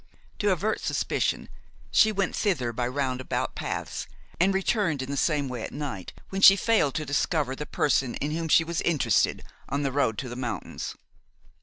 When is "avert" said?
0.51-0.79